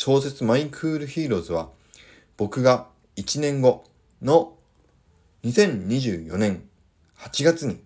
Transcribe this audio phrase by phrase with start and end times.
[0.00, 1.70] 小説マイクールヒーローズは
[2.36, 3.82] 僕が1年後
[4.22, 4.52] の
[5.42, 6.62] 2024年
[7.18, 7.80] 8月に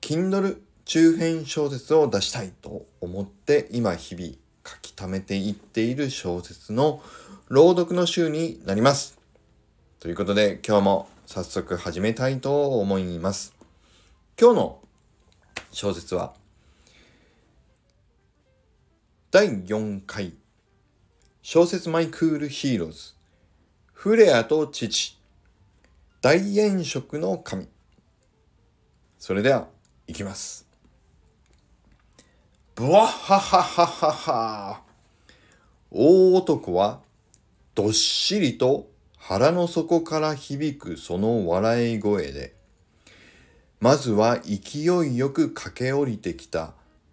[0.00, 4.32] Kindle 中編小説を出したいと思って今日々
[4.66, 7.00] 書き溜めていっている小説の
[7.46, 9.16] 朗読の週になります。
[10.00, 13.54] ということで今日も早速始めたいと思います。
[14.36, 14.80] 今日の
[15.70, 16.34] 小説は
[19.30, 20.32] 第4回
[21.48, 23.12] 小説マイクールヒーローズ。
[23.92, 25.16] フレアと父。
[26.20, 27.68] 大炎色の髪。
[29.16, 29.68] それでは
[30.08, 30.66] 行きます。
[32.74, 34.82] ブワッハハハハハ。
[35.92, 36.98] 大男は
[37.76, 42.56] どっしりと腹の底から響くその笑い声で。
[43.78, 46.72] まずは勢いよく駆け下りてきた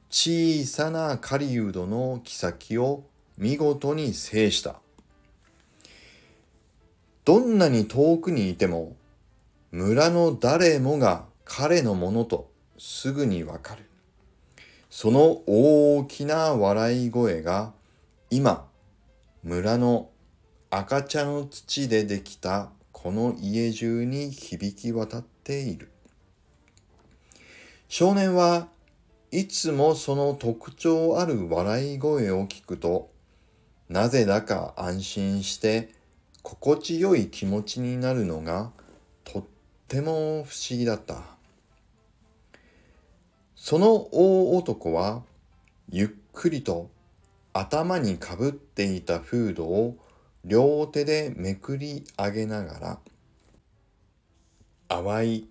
[0.09, 3.03] 小さな狩人の妃を
[3.37, 4.75] 見事に制した。
[7.25, 8.95] どんなに遠くにいても、
[9.71, 13.85] 村の誰もが彼のものとすぐにわかる。
[14.89, 17.73] その大きな笑い声が
[18.29, 18.67] 今、
[19.43, 20.09] 村の
[20.69, 25.89] 赤茶の土でできたこの家中に響き渡っている。
[27.87, 28.67] 少年は
[29.31, 33.12] いつもその特徴ある笑い声を聞くと
[33.94, 35.91] なぜだか安心して
[36.41, 38.72] 心地よい気持ちになるのが
[39.23, 39.44] とっ
[39.88, 41.22] ても不思議だった。
[43.56, 45.22] その大男は
[45.91, 46.90] ゆっくりと
[47.53, 49.96] 頭にかぶっていたフードを
[50.44, 53.00] 両手でめくり上げながら
[54.88, 55.47] 淡い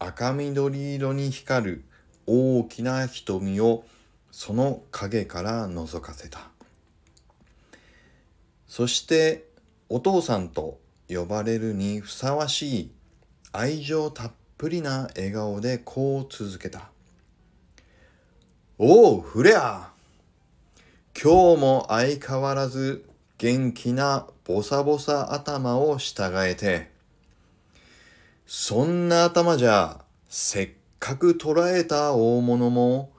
[0.00, 1.84] 赤緑色に光る
[2.26, 3.84] 大きな瞳を
[4.32, 6.53] その影から覗かせた。
[8.66, 9.44] そして
[9.88, 12.90] お父さんと呼ばれるにふさわしい
[13.52, 16.90] 愛情たっぷりな笑顔でこう続けた。
[18.78, 19.92] おう、フレア
[21.20, 23.08] 今日も相変わらず
[23.38, 26.90] 元気なボサボサ頭を従えて。
[28.46, 33.12] そんな頭じゃ、せっかく捕らえた大物も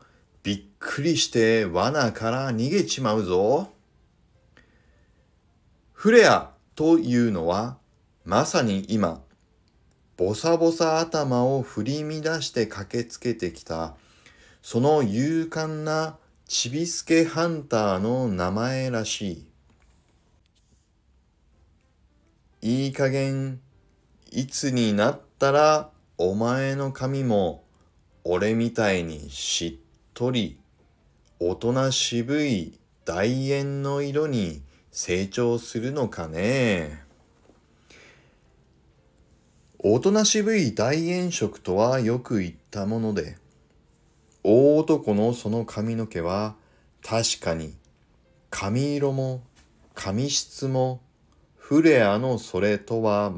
[0.44, 3.75] びっくりして罠から逃げちまうぞ。
[6.06, 7.80] フレアというのは
[8.26, 9.24] まさに今、
[10.18, 13.96] ボサボサ頭を振り乱して駆けつけてきた、
[14.62, 16.18] その勇敢な
[16.48, 19.48] ちびすけハンターの名前らし
[22.62, 22.76] い。
[22.84, 23.60] いい加減、
[24.30, 25.90] いつになったら
[26.20, 27.64] お前の髪も
[28.24, 30.60] 俺みたいにしっとり、
[31.40, 34.62] 大人渋い大円の色に
[34.98, 37.04] 成長するのかね？
[39.78, 43.36] おとなしぶい大炎色とはよく言ったもので、
[44.42, 46.56] 大男のその髪の毛は
[47.04, 47.74] 確かに
[48.50, 49.44] 髪色も
[49.96, 51.02] 髪質も
[51.58, 53.34] フレアのそれとは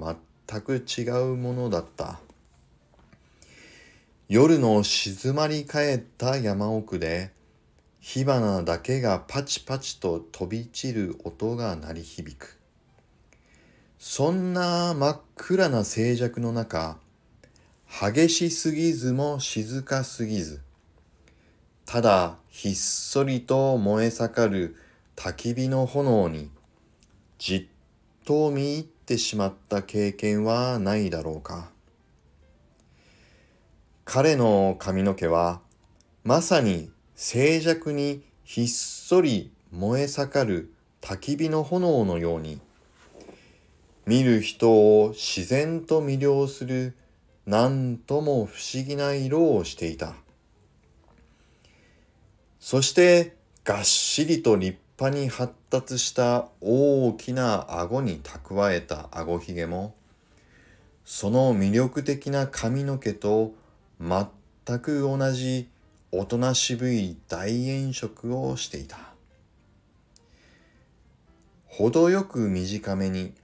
[0.47, 2.19] 全く違うものだった。
[4.29, 7.31] 夜の静まり返った山奥で
[8.09, 12.57] 火花だけがパチパチと飛び散る音が鳴り響く。
[13.99, 16.99] そんな真っ暗な静寂の中、
[17.89, 20.61] 激しすぎずも静かすぎず、
[21.85, 24.77] ただひっそりと燃え盛る
[25.17, 26.49] 焚き火の炎に
[27.37, 27.65] じっ
[28.23, 31.71] と見入ってしまった経験はないだろうか。
[34.05, 35.59] 彼の髪の毛は
[36.23, 42.61] まさに静寂にひっそり燃え盛る焚き火の炎のように
[44.05, 44.69] 見る人
[45.01, 46.95] を自然と魅了する
[47.47, 50.13] 何とも不思議な色をしていた。
[52.59, 59.95] そしてがっしりと立派に発達した大きな顎に蓄えた顎ひげも
[61.03, 63.55] その魅力的な髪の毛と
[63.99, 65.67] 全く同じ
[66.11, 68.97] おとなしぶい大炎色をしていた。
[71.77, 73.35] 程よく短めに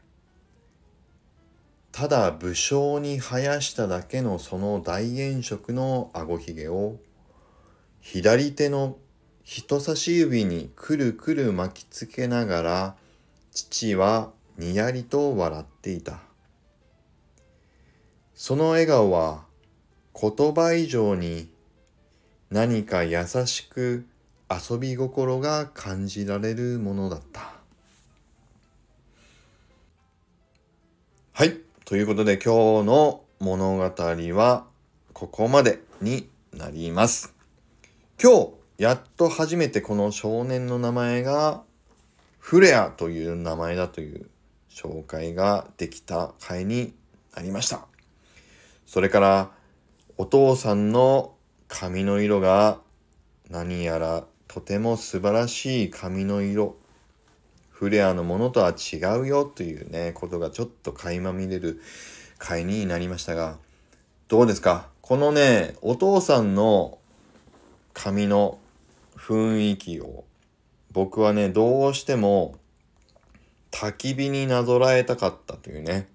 [1.91, 6.97] ただ武将に生やしただけのその大炎色のあごひげを
[8.01, 8.97] 左手の
[9.43, 12.95] 人差し指にくるくる巻きつけながら
[13.51, 16.21] 父はにやりと笑っていた
[18.33, 19.43] その笑顔は
[20.19, 21.52] 言葉以上に
[22.53, 24.05] 何か優しく
[24.47, 27.55] 遊び心が感じられるものだった。
[31.31, 31.61] はい。
[31.83, 34.67] ということで今日の物語は
[35.13, 37.33] ここまでになります。
[38.21, 41.63] 今日やっと初めてこの少年の名前が
[42.37, 44.29] フレアという名前だという
[44.69, 46.93] 紹介ができた回に
[47.35, 47.87] なりました。
[48.85, 49.51] それから
[50.19, 51.33] お父さんの
[51.75, 52.79] 髪の色が
[53.49, 56.75] 何やらとても素晴らしい髪の色。
[57.71, 61.81] フレアのものとは違うよというねことがちょっと垣間見れる
[62.37, 63.57] 回になりましたが
[64.27, 64.87] どうですか？
[65.01, 66.99] このねお父さんの
[67.95, 68.59] 髪の
[69.17, 70.25] 雰囲気を
[70.91, 72.55] 僕はねどうしても
[73.71, 76.07] 焚き火になぞらえたかったというね。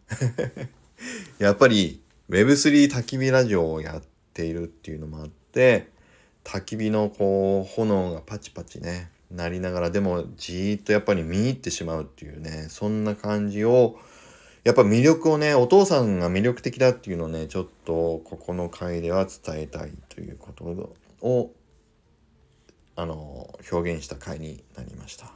[1.41, 2.01] やっぱり
[2.31, 4.03] Web3 焚き火ラジオをやっ
[4.33, 13.99] ているっていうのもあって焚き火のこう炎がパチパチねなりながらでもじーっとやっぱり見入ってしまうっていうねそんな感じを
[14.65, 20.65] やっぱ魅力をねお父さんが魅力的だっていうのをねちょっとここの回では伝えたいということ
[21.27, 21.53] を
[22.97, 25.31] あの表現した回になりました。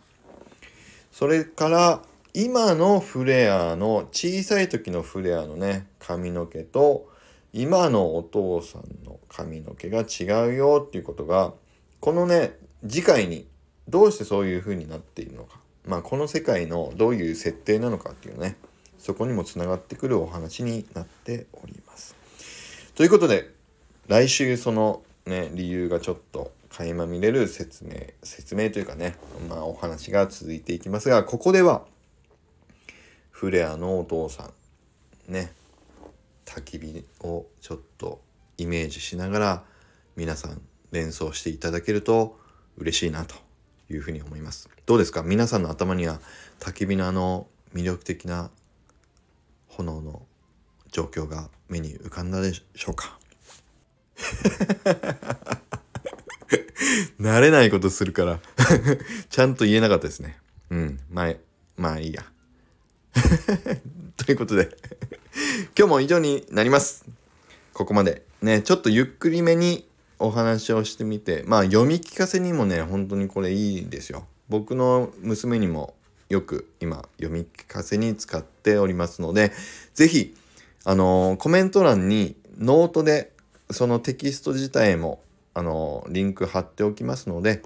[1.13, 2.03] それから
[2.35, 7.12] 今のフレアの小さい時のフレアのね髪の毛と
[7.53, 11.53] 今のお父さんの髪の毛が違うよっていうことが
[12.01, 12.57] このね
[12.89, 13.47] 次回に
[13.89, 18.57] どうしてそういう風になっているのかまあこの世界のどういう設定なのかっていうね
[18.99, 22.15] そこにもつながってくるお話になっております。
[22.95, 23.51] ということで
[24.09, 29.17] 来週そのね理由がちょっと垣間見れる説明説明というかね
[29.49, 31.85] まあお話が続いていきますがここでは
[33.31, 34.51] フレアのお父さ
[35.29, 35.53] んね
[36.45, 38.21] 焚き火をちょっと
[38.59, 39.65] イメージしながら
[40.17, 40.61] 皆さん
[40.91, 42.39] 連想していただけると
[42.77, 43.35] 嬉しいなと
[43.91, 44.69] いうふうに思います。
[44.87, 45.23] どうですか？
[45.23, 46.21] 皆さんの頭には
[46.61, 48.51] 焚き火のあの魅力的な
[49.69, 50.23] 炎の
[50.91, 53.19] 状況が目に浮かんだでしょうか？
[57.21, 58.39] 慣れないことするから
[59.31, 60.39] ちゃんと言えなかったですね。
[60.71, 61.35] うんまあ
[61.77, 62.25] まあいいや。
[64.17, 64.69] ということで
[65.79, 67.07] 今日も以上になります。
[67.73, 68.23] ここまで。
[68.43, 69.89] ね、ちょっとゆっくりめに
[70.19, 74.27] お話をしてみて、まあ読み聞かせにもね、本当にこれいいですよ。
[74.49, 75.95] 僕の娘にも
[76.29, 79.53] よく今読み聞かせに使っておりますので、
[79.95, 80.35] 是非
[80.85, 83.33] あのー、コメント欄にノートで
[83.71, 85.23] そのテキスト自体も
[85.55, 87.63] あのー、リンク貼っておきますので、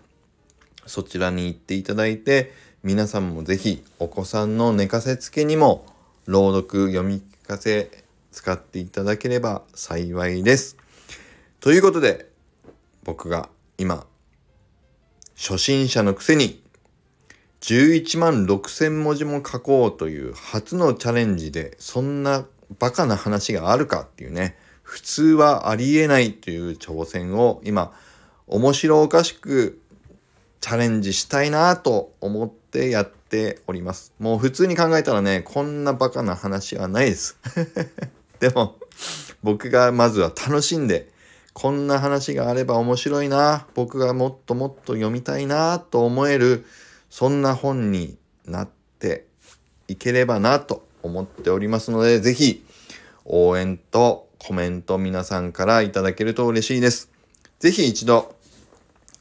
[0.86, 2.52] そちらに行っていただいて、
[2.84, 5.84] 皆さんも是非お子さんの寝かせつけにも
[6.26, 10.76] 朗読読み聞かせ使っていただければ幸いです。
[11.60, 12.28] ということで
[13.04, 13.48] 僕が
[13.78, 14.06] 今
[15.36, 16.62] 初心者のくせに
[17.60, 22.46] 11万6000文字も書こうという初のチャレンジでそんな
[22.78, 27.92] バカな話があるかっていうね普通はありえないという挑戦を今
[28.46, 29.80] 面白おかしく
[30.60, 34.12] チャレンジしたいなと思ってやっております。
[34.18, 37.36] もう普通に考えたらね、こんなバカな話はないです。
[38.40, 38.76] でも、
[39.42, 41.10] 僕がまずは楽しんで、
[41.52, 46.64] こんな話があれば面白いな、僕がもっともっと読みたいなと思える、
[47.10, 48.68] そんな本になっ
[48.98, 49.26] て
[49.88, 52.64] いければなと思っておりますので、是非
[53.24, 57.10] 応援とコメント皆さんからいただけると嬉しいです。
[57.58, 58.36] 是非一度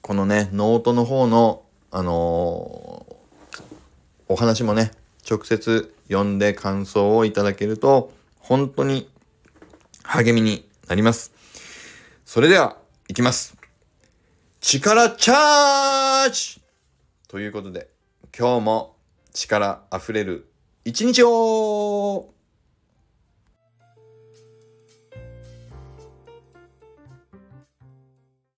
[0.05, 2.94] このね、ノートの方の、あのー、
[4.27, 4.91] お話もね、
[5.29, 9.09] 直接読んで感想をいただけると、本当に
[10.03, 11.31] 励みになります。
[12.25, 12.77] それでは、
[13.07, 13.55] いきます。
[14.61, 16.61] 力チャージ
[17.27, 17.87] ということで、
[18.37, 18.95] 今日も
[19.31, 20.49] 力溢れる
[20.85, 22.33] 一日を